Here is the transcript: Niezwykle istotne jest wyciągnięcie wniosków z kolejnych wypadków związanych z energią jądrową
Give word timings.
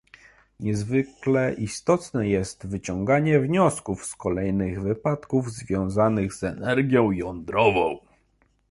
Niezwykle 0.59 1.53
istotne 1.53 2.27
jest 2.29 2.67
wyciągnięcie 2.67 3.39
wniosków 3.39 4.05
z 4.05 4.15
kolejnych 4.15 4.81
wypadków 4.81 5.51
związanych 5.51 6.33
z 6.33 6.43
energią 6.43 7.11
jądrową 7.11 7.97